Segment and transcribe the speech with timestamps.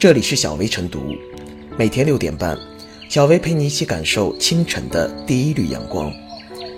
[0.00, 1.14] 这里是小薇晨读，
[1.76, 2.58] 每天六点半，
[3.10, 6.10] 小薇陪你一起感受清晨的第一缕阳光。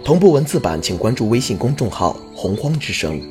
[0.04, 3.22] 同步文字版，请关注微信公众号“洪荒之声”。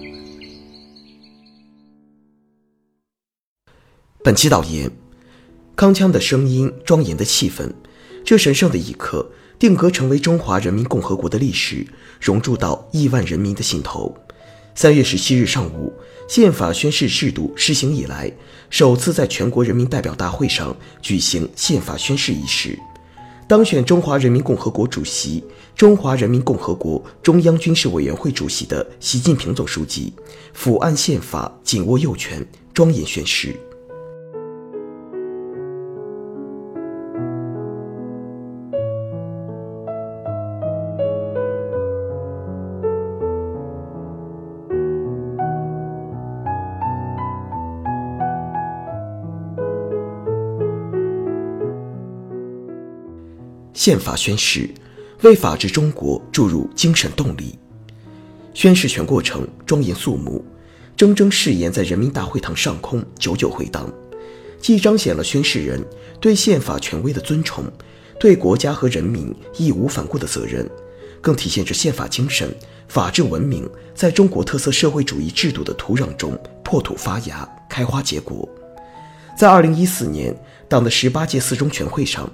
[4.24, 4.90] 本期导言：
[5.76, 7.70] 铿锵的声音，庄严的气氛，
[8.24, 9.30] 这神圣的一刻，
[9.60, 11.86] 定格成为中华人民共和国的历史，
[12.22, 14.16] 融入到亿万人民的心头。
[14.74, 15.92] 三月十七日上午，
[16.32, 18.32] 宪法宣誓制度施行以来，
[18.70, 22.80] 首次在全国人民代表大会上举行宪法宣誓仪式。
[23.50, 25.44] 当选中华人民共和国主席、
[25.76, 30.14] 中华人民共和国中央军事委员会主席的习近平总书记，
[30.54, 33.54] 俯按宪法，紧握右拳，庄严宣誓。
[53.84, 54.70] 宪法宣誓，
[55.24, 57.58] 为法治中国注入精神动力。
[58.54, 60.46] 宣誓全过程庄严肃穆，
[60.96, 63.92] 铮铮誓言在人民大会堂上空久久回荡，
[64.62, 65.84] 既彰显了宣誓人
[66.20, 67.66] 对宪法权威的尊崇，
[68.20, 70.70] 对国家和人民义无反顾的责任，
[71.20, 72.56] 更体现着宪法精神、
[72.88, 78.48] 法治文明在中国特色社会主义制度的土壤中破土发芽、开花结果。
[79.36, 82.32] 在二零一四年党的十八届四中全会上。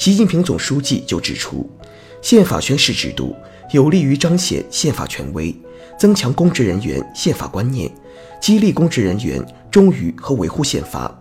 [0.00, 1.68] 习近平总书记就指出，
[2.22, 3.36] 宪法宣誓制度
[3.70, 5.54] 有利于彰显宪法权威，
[5.98, 7.94] 增强公职人员宪法观念，
[8.40, 11.14] 激励公职人员忠于和维护宪法，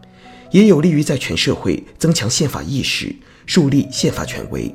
[0.51, 3.13] 也有利于在全社会增强宪法意识，
[3.45, 4.73] 树立宪法权威。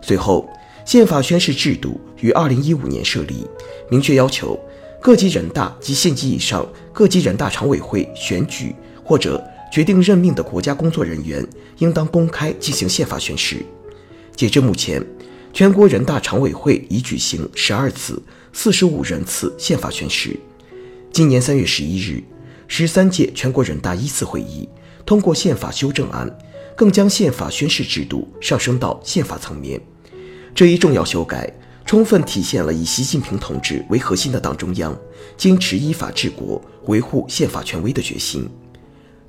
[0.00, 0.48] 随后，
[0.86, 3.46] 宪法宣誓制度于二零一五年设立，
[3.90, 4.58] 明确要求
[4.98, 9.46] 各级人大及县级以上各级人大常委会选举或者。
[9.72, 11.42] 决定任命的国家工作人员
[11.78, 13.64] 应当公开进行宪法宣誓。
[14.36, 15.02] 截至目前，
[15.54, 18.22] 全国人大常委会已举行十二次、
[18.52, 20.38] 四十五人次宪法宣誓。
[21.10, 22.22] 今年三月十一日，
[22.68, 24.68] 十三届全国人大一次会议
[25.06, 26.30] 通过宪法修正案，
[26.76, 29.80] 更将宪法宣誓制度上升到宪法层面。
[30.54, 31.50] 这一重要修改，
[31.86, 34.94] 充分体现了以习近平同志为核心的党中央
[35.38, 38.46] 坚持依法治国、维护宪法权威的决心。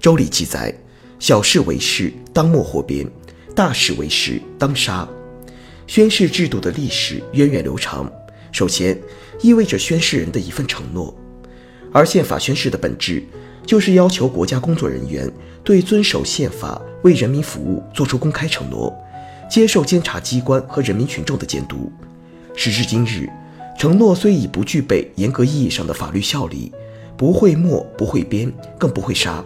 [0.03, 0.77] 周礼记载
[1.17, 3.07] ：“小事为事，当漠或边；
[3.55, 5.07] 大事为事，当杀。”
[5.87, 8.11] 宣誓制度的历史源远流长，
[8.51, 8.99] 首先
[9.41, 11.17] 意味着宣誓人的一份承诺。
[11.93, 13.23] 而宪法宣誓的本质，
[13.65, 15.31] 就是要求国家工作人员
[15.63, 18.93] 对遵守宪法、为人民服务作出公开承诺，
[19.49, 21.89] 接受监察机关和人民群众的监督。
[22.57, 23.29] 时至今日，
[23.79, 26.73] 承诺虽已不具备严格意义上的法律效力，
[27.15, 29.41] 不会墨，不会编，更不会杀。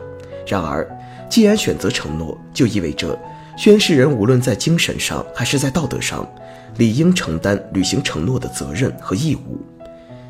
[0.47, 0.87] 然而，
[1.29, 3.19] 既然选择承诺，就意味着
[3.57, 6.27] 宣誓人无论在精神上还是在道德上，
[6.77, 9.59] 理应承担履行承诺的责任和义务。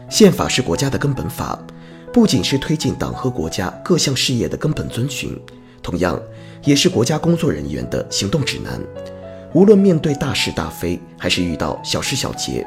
[0.09, 1.59] 宪法是国家的根本法，
[2.11, 5.37] 不仅是推进党和国家各项事业的根本遵循，
[5.83, 6.19] 同样
[6.63, 8.81] 也是国家工作人员的行动指南。
[9.53, 12.65] 无论面对大是大非，还是遇到小事小节，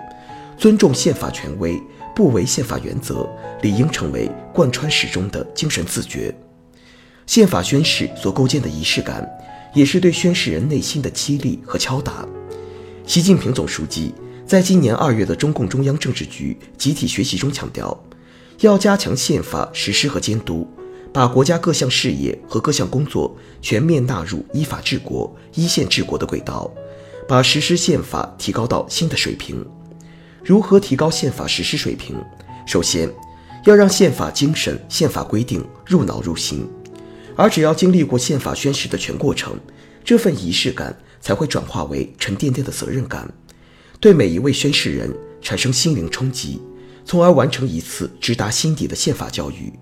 [0.57, 1.81] 尊重宪法权威，
[2.15, 3.29] 不违宪法原则，
[3.63, 6.35] 理应成为贯穿始终的精神自觉。
[7.31, 9.25] 宪法宣誓所构建的仪式感，
[9.73, 12.27] 也是对宣誓人内心的激励和敲打。
[13.07, 14.13] 习近平总书记
[14.45, 17.97] 在今年二月的中共中央政治局集体学习中强调，
[18.63, 20.67] 要加强宪法实施和监督，
[21.13, 26.69] 把国家各项事业和各项工作全面纳入依法治国、依宪治国的轨道，
[27.29, 29.65] 把实施宪法提高到新的水平。
[30.45, 32.17] 如何提高宪法实施水平？
[32.67, 33.09] 首先，
[33.67, 36.69] 要让宪法精神、宪法规定入脑入心。
[37.41, 39.59] 而只要经历过宪法宣誓的全过程，
[40.05, 43.33] 这份仪式感才会转化为沉甸甸的责任感，
[43.99, 46.61] 对每一位宣誓人产生心灵冲击，
[47.03, 49.73] 从而完成一次直达心底的宪法教育。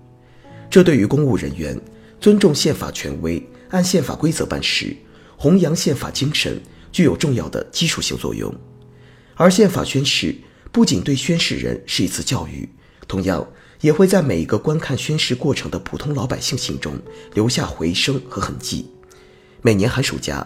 [0.69, 1.77] 这对于公务人员
[2.21, 4.95] 尊重宪法权威、按宪法规则办事、
[5.35, 6.61] 弘扬宪法精神，
[6.93, 8.49] 具有重要的基础性作用。
[9.35, 10.33] 而宪法宣誓
[10.71, 12.69] 不仅对宣誓人是一次教育，
[13.05, 13.45] 同样。
[13.81, 16.99] 也会在每一个观看宣誓过程的普通老百姓心中
[17.33, 18.89] 留下回声和痕迹。
[19.61, 20.45] 每年寒暑假，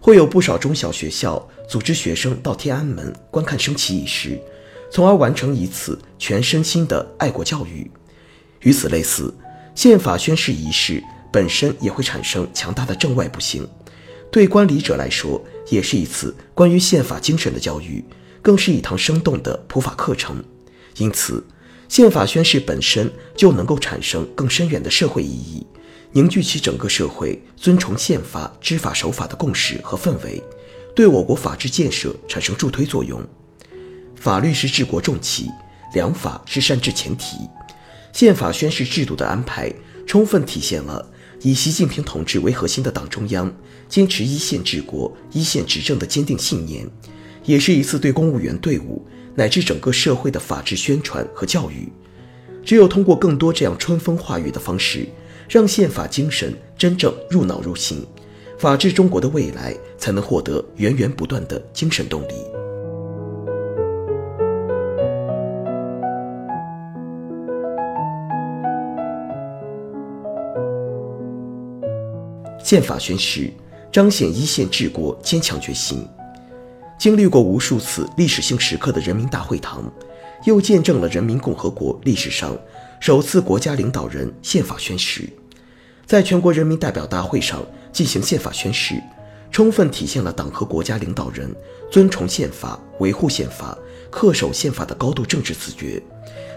[0.00, 4.40] 会有不少中小学校组织学生到天安门观看升旗仪式，
[4.90, 7.88] 从而完成一次全身心的爱国教育。
[8.60, 9.32] 与此类似，
[9.74, 11.02] 宪法宣誓仪式
[11.32, 13.66] 本身也会产生强大的正外部性，
[14.30, 18.04] 对观礼者来说，也是一次关于宪法精神的教育，
[18.40, 20.42] 更是一堂生动的普法课程。
[20.96, 21.44] 因此。
[21.92, 25.66] 宪法宣誓本身就能够产生更深远的社会意义，
[26.12, 30.42] 凝聚起整个社会尊崇宪法、知法守法的共识和氛围，
[30.96, 33.22] 对我国法治建设产生助推作用。
[34.16, 35.50] 法律是治国重器，
[35.92, 37.36] 良法是善治前提。
[38.10, 39.70] 宪法宣誓制度的安排，
[40.06, 41.06] 充分体现了
[41.42, 43.54] 以习近平同志为核心的党中央
[43.90, 46.88] 坚持一线治国、一线执政的坚定信念，
[47.44, 51.90] 也是一次对公务员队伍乃至整个社会的法治宣传和教育。
[52.64, 55.06] 只有通过更多这样春风化雨的方式，
[55.48, 58.06] 让宪法精神真正入脑入心，
[58.56, 62.34] 法治中国的未来才能获得源源不断的精神动力。
[72.64, 73.50] 宪法宣誓，
[73.90, 76.06] 彰显一线治国坚强决心。
[77.02, 79.92] 经历过无数次历史性时刻的人民大会堂。
[80.44, 82.56] 又见证了人民共和国历史上
[83.00, 85.28] 首次国家领导人宪法宣誓，
[86.06, 87.60] 在全国人民代表大会上
[87.92, 89.02] 进行宪法宣誓，
[89.50, 91.52] 充分体现了党和国家领导人
[91.90, 93.76] 尊崇宪法、维护宪法、
[94.12, 96.00] 恪守宪法的高度政治自觉，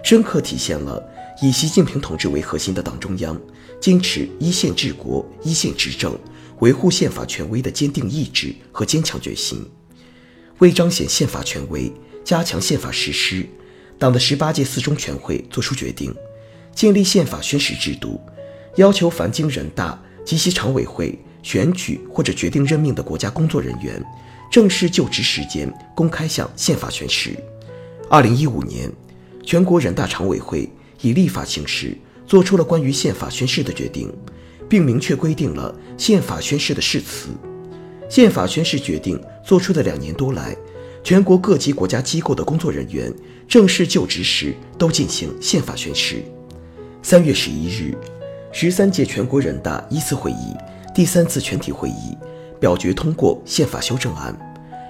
[0.04, 1.04] 深刻体现了
[1.42, 3.36] 以习近平同志为核心的党中央
[3.82, 6.16] 坚持一线治国、一线执政、
[6.60, 9.68] 维护宪法权威的坚定意志和坚强决心。
[10.60, 11.92] 为彰显宪法权威，
[12.24, 13.46] 加强宪法实施。
[13.98, 16.14] 党的十八届四中全会作出决定，
[16.74, 18.20] 建立宪法宣誓制度，
[18.76, 24.04] 要求凡经人大及其常委会选举或者决定任命的国家工作人员，
[24.52, 27.38] 正式就职时间公开向宪法宣誓。
[28.10, 28.92] 二零一五年，
[29.44, 30.70] 全国人大常委会
[31.02, 31.98] 以立法形式
[32.28, 34.14] 作出了关于宪法宣誓的决定，
[34.68, 37.30] 并明确规定了宪法宣誓的誓词。
[38.10, 40.56] 宪法宣誓决定作出的两年多来。
[41.04, 43.14] 全国各级国家机构的工作人员
[43.48, 46.24] 正式就职时都进行宪法宣誓。
[47.04, 47.96] 三月十一日，
[48.52, 50.56] 十三届全国人大一次会议
[50.96, 52.18] 第三次全体会议
[52.60, 54.36] 表决通过宪法修正案，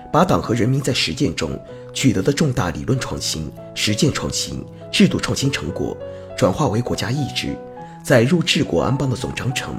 [0.10, 1.60] 把党和人民在实践中
[1.92, 5.98] 取得的重大理论创新、实践创新、制度创新成果
[6.38, 7.58] 转化为国家意志，
[8.02, 9.76] 载入治国安邦的总章程。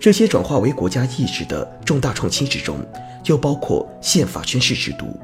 [0.00, 2.78] 这些转化为国家意志的重大创新之中，
[3.22, 5.18] 就包括宪法宣誓制度。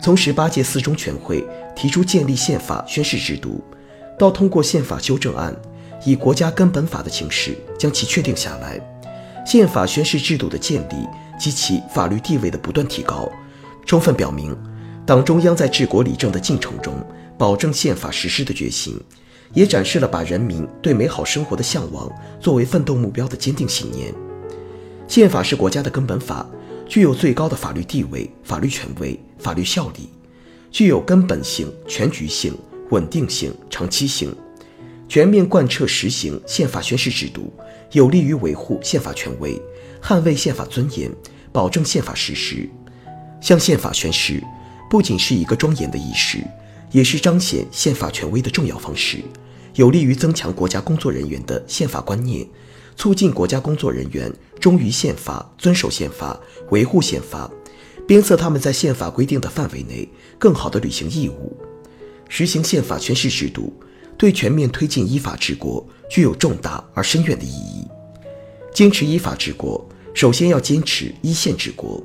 [0.00, 1.44] 从十八届四中全会
[1.74, 3.62] 提出建立宪法宣誓制度，
[4.18, 5.54] 到通过宪法修正案，
[6.04, 8.80] 以国家根本法的形式将其确定下来，
[9.46, 11.06] 宪法宣誓制度的建立
[11.38, 13.30] 及其法律地位的不断提高，
[13.86, 14.56] 充分表明
[15.06, 16.94] 党中央在治国理政的进程中
[17.36, 18.98] 保证宪法实施的决心，
[19.54, 22.10] 也展示了把人民对美好生活的向往
[22.40, 24.12] 作为奋斗目标的坚定信念。
[25.08, 26.46] 宪法是国家的根本法。
[26.86, 30.10] 具有最高的法律地位、法律权威、法律效力，
[30.70, 32.54] 具有根本性、全局性、
[32.90, 34.30] 稳定性、长期性。
[35.08, 37.50] 全面贯彻实行宪法宣誓制度，
[37.92, 39.58] 有利于维护宪法权威，
[40.02, 41.10] 捍卫宪法尊严，
[41.52, 42.68] 保证宪法实施。
[43.40, 44.42] 向宪法宣誓，
[44.90, 46.44] 不仅是一个庄严的仪式，
[46.90, 49.22] 也是彰显宪法权威的重要方式，
[49.74, 52.46] 有利于增强国家工作人员的宪法观念。
[52.96, 56.38] 促进国家工作人员忠于宪法、遵守宪法、
[56.70, 57.50] 维护宪法，
[58.06, 61.56] 鞭策他们在宪法规定的范围内更好地履行义务。
[62.28, 63.72] 实行宪法宣誓制度，
[64.16, 67.84] 对全面推进依法治国具有重大而深远的意义。
[68.72, 69.84] 坚持依法治国，
[70.14, 72.00] 首先要坚持一线治国；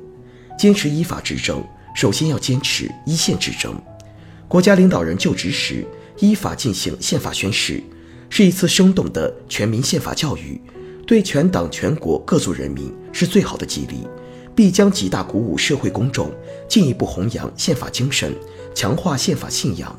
[0.58, 1.64] 坚持依法执政，
[1.94, 3.80] 首先要坚持一线执政。
[4.48, 5.86] 国家领导人就职时
[6.20, 7.82] 依法进行宪法宣誓，
[8.28, 10.60] 是一次生动的全民宪法教育。
[11.06, 14.06] 对全党全国各族人民是最好的激励，
[14.54, 16.30] 必将极大鼓舞社会公众
[16.68, 18.32] 进一步弘扬宪法精神，
[18.74, 19.98] 强化宪法信仰。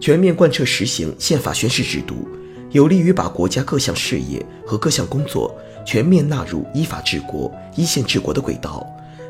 [0.00, 2.26] 全面贯彻实行宪法宣誓制度，
[2.70, 8.86] 有利于把国家各项事业和各项工作全面纳入依法治国、一线治国的轨道，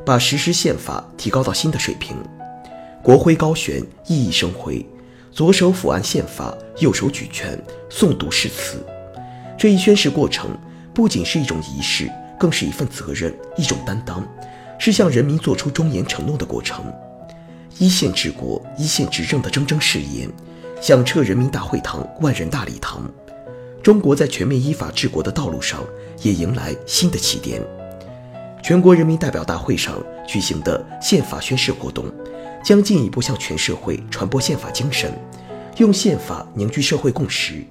[0.07, 2.17] 把实施宪法提高到新的水平。
[3.03, 4.87] 国徽高悬，熠熠生辉，
[5.35, 7.61] 左手抚按宪法，右手举拳
[7.91, 8.79] 诵读誓词，
[9.59, 10.49] 这一宣誓过程。
[10.95, 14.25] 不仅是一种仪式，更是一份责任，一种担当，
[14.79, 16.85] 是向人民做出庄严承诺的过程。
[17.81, 20.31] 一线治国、一线执政的铮铮誓言，
[20.81, 23.03] 响彻人民大会堂万人大礼堂。
[23.83, 25.83] 中国在全面依法治国的道路上，
[26.23, 27.61] 也迎来新的起点。
[28.63, 32.05] 全国人民代表大会上举行的宪法宣誓活动，
[32.65, 35.13] 将进一步向全社会传播宪法精神
[35.77, 37.63] 用宪法凝聚社会共识。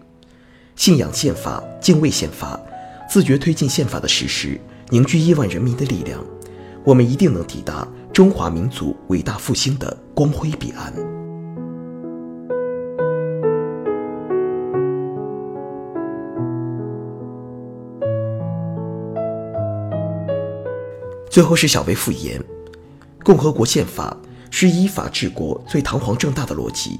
[0.75, 2.59] 信仰宪法敬畏宪法
[3.09, 4.59] 自觉推进宪法的实施
[4.89, 6.23] 凝聚亿万人民的力量
[6.83, 10.93] 我们一定能抵达中华民族伟大复兴的光辉彼岸。
[21.29, 22.39] 最后是小维附言
[23.23, 24.15] 共和国宪法
[24.55, 26.99] 是依法治国最堂皇正大的逻辑，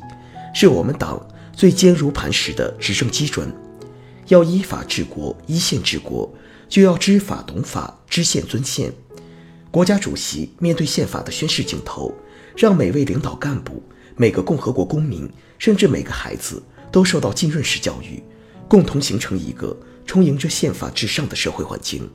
[0.55, 1.23] 是我们党
[1.55, 3.53] 最坚如磐石的执政基准。
[4.29, 6.27] 要依法治国、依宪治国，
[6.67, 8.91] 就要知法懂法、知宪尊宪。
[9.69, 12.11] 国家主席面对宪法的宣誓镜头，
[12.57, 13.83] 让每位领导干部、
[14.15, 15.29] 每个共和国公民，
[15.59, 18.23] 甚至每个孩子都受到浸润式教育，
[18.67, 22.09] 共同形成一个充盈着宪法至上的社会环境。